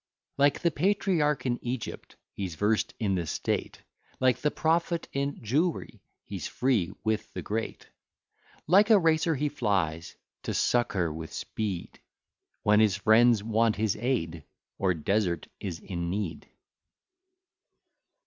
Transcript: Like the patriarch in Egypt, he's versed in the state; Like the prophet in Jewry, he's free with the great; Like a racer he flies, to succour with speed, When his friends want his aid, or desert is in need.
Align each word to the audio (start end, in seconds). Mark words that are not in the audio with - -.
Like 0.39 0.61
the 0.61 0.71
patriarch 0.71 1.45
in 1.45 1.63
Egypt, 1.63 2.15
he's 2.33 2.55
versed 2.55 2.95
in 2.99 3.13
the 3.13 3.27
state; 3.27 3.83
Like 4.19 4.37
the 4.39 4.49
prophet 4.49 5.07
in 5.13 5.35
Jewry, 5.43 5.99
he's 6.25 6.47
free 6.47 6.91
with 7.03 7.31
the 7.33 7.43
great; 7.43 7.85
Like 8.65 8.89
a 8.89 8.97
racer 8.97 9.35
he 9.35 9.47
flies, 9.47 10.15
to 10.41 10.55
succour 10.55 11.13
with 11.13 11.31
speed, 11.31 11.99
When 12.63 12.79
his 12.79 12.95
friends 12.95 13.43
want 13.43 13.75
his 13.75 13.95
aid, 13.95 14.43
or 14.79 14.95
desert 14.95 15.45
is 15.59 15.77
in 15.79 16.09
need. 16.09 16.49